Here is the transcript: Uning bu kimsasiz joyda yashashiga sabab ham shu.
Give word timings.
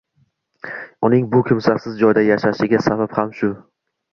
Uning 1.09 1.27
bu 1.35 1.43
kimsasiz 1.49 1.99
joyda 2.01 2.25
yashashiga 2.29 2.83
sabab 2.87 3.15
ham 3.21 3.37
shu. 3.43 3.53